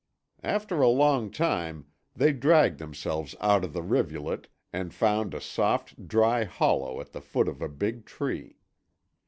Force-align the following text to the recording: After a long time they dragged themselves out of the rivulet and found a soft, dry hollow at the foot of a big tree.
After 0.41 0.81
a 0.81 0.87
long 0.89 1.29
time 1.29 1.85
they 2.15 2.33
dragged 2.33 2.79
themselves 2.79 3.35
out 3.39 3.63
of 3.63 3.71
the 3.71 3.83
rivulet 3.83 4.47
and 4.73 4.91
found 4.91 5.35
a 5.35 5.39
soft, 5.39 6.07
dry 6.07 6.43
hollow 6.43 6.99
at 6.99 7.11
the 7.11 7.21
foot 7.21 7.47
of 7.47 7.61
a 7.61 7.69
big 7.69 8.07
tree. 8.07 8.57